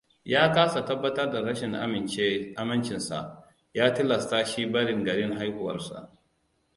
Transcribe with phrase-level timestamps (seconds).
[0.25, 1.75] Ya kasa tabbatar da rashin
[2.55, 6.09] amincin sa, ya tilasta shi barin garin haihuwarsa.